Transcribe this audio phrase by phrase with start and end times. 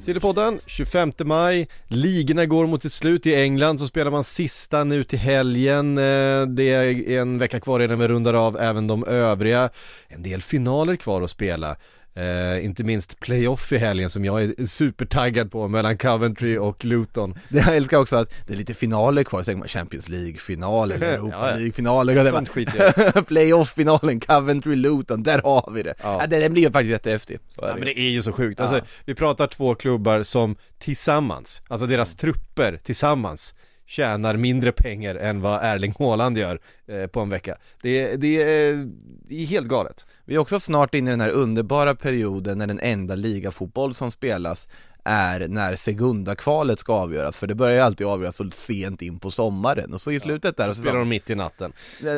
[0.00, 5.04] Sillypodden, 25 maj, ligorna går mot sitt slut i England så spelar man sista nu
[5.04, 9.70] till helgen, eh, det är en vecka kvar innan vi rundar av även de övriga,
[10.08, 11.76] en del finaler kvar att spela.
[12.18, 17.38] Eh, inte minst playoff i helgen som jag är supertaggad på mellan Coventry och Luton.
[17.48, 21.06] Det jag älskar också att det är lite finaler kvar, så man Champions League-final eller
[21.12, 21.56] Europa Ja, ja.
[21.56, 22.68] League-final eller Sånt skit.
[23.28, 25.94] Playoff-finalen, Coventry-Luton, där har vi det!
[26.02, 26.18] Ja.
[26.20, 26.26] Ja.
[26.26, 27.74] den, blir ju faktiskt jättehäftig, så Ja det.
[27.74, 28.82] men det är ju så sjukt, alltså Ja.
[29.04, 33.54] vi pratar två klubbar som tillsammans, alltså deras trupper tillsammans
[33.88, 37.56] tjänar mindre pengar än vad Erling Haaland gör eh, på en vecka.
[37.82, 38.88] Det, det, är,
[39.28, 40.06] det är helt galet.
[40.24, 44.10] Vi är också snart inne i den här underbara perioden när den enda ligafotboll som
[44.10, 44.68] spelas
[45.08, 49.30] är när Segunda-kvalet ska avgöras, för det börjar ju alltid avgöras så sent in på
[49.30, 51.72] sommaren och så i slutet där Så och så spelar de mitt i natten.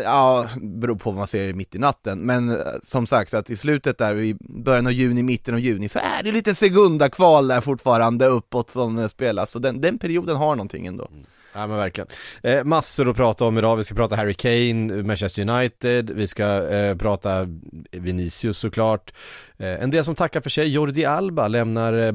[0.04, 3.56] Ja, beror på vad man ser mitt i natten, men eh, som sagt att i
[3.56, 7.60] slutet där, i början av juni, mitten av juni, så är det lite Segunda-kval där
[7.60, 11.08] fortfarande uppåt som eh, spelas, så den, den perioden har någonting ändå.
[11.52, 12.08] Ja men verkligen.
[12.42, 16.68] Eh, massor att prata om idag, vi ska prata Harry Kane, Manchester United, vi ska
[16.68, 17.46] eh, prata
[17.90, 19.12] Vinicius såklart.
[19.58, 22.12] Eh, en del som tackar för sig, Jordi Alba lämnar eh,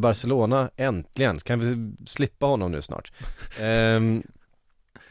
[0.76, 3.12] Äntligen, kan vi slippa honom nu snart.
[3.60, 4.24] Ehm,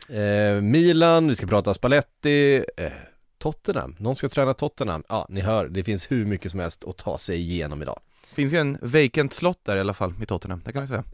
[0.09, 2.93] eh, Milan, vi ska prata Spalletti, eh,
[3.39, 5.05] Tottenham, någon ska träna Tottenham.
[5.09, 8.01] Ja, ni hör, det finns hur mycket som helst att ta sig igenom idag.
[8.33, 11.05] Finns ju en vacant slott där i alla fall, i Tottenham, det kan vi säga.